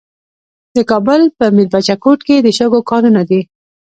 د 0.75 0.77
کابل 0.89 1.21
په 1.37 1.45
میربچه 1.55 1.95
کوټ 2.03 2.19
کې 2.27 2.35
د 2.41 2.47
شګو 2.57 2.79
کانونه 2.89 3.21
دي. 3.29 3.41